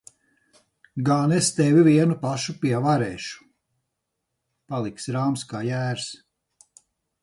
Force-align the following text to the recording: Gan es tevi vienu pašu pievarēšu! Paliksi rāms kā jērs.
Gan 1.09 1.35
es 1.35 1.49
tevi 1.57 1.83
vienu 1.89 2.17
pašu 2.25 2.57
pievarēšu! 2.65 3.47
Paliksi 4.73 5.19
rāms 5.19 5.49
kā 5.53 5.67
jērs. 5.73 6.13